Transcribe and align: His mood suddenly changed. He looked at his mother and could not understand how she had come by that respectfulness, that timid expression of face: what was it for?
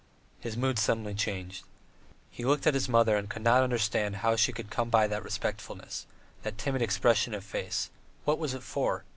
His 0.39 0.57
mood 0.57 0.79
suddenly 0.79 1.13
changed. 1.13 1.63
He 2.31 2.43
looked 2.43 2.65
at 2.65 2.73
his 2.73 2.89
mother 2.89 3.17
and 3.17 3.29
could 3.29 3.43
not 3.43 3.61
understand 3.61 4.15
how 4.15 4.35
she 4.35 4.51
had 4.57 4.71
come 4.71 4.89
by 4.89 5.05
that 5.05 5.23
respectfulness, 5.23 6.07
that 6.41 6.57
timid 6.57 6.81
expression 6.81 7.35
of 7.35 7.43
face: 7.43 7.91
what 8.25 8.39
was 8.39 8.55
it 8.55 8.63
for? 8.63 9.03